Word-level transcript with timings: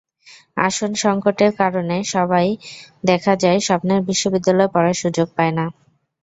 আসন 0.57 0.91
সংকটের 1.03 1.51
কারণে 1.61 1.97
সবাই 2.13 2.47
দেখা 3.03 3.33
যায় 3.43 3.59
স্বপ্নের 3.59 4.01
বিশ্ববিদ্যালয়ে 4.09 4.73
পড়ার 4.73 4.95
সুযোগ 5.01 5.27
পায় 5.37 5.53
না। 5.57 5.65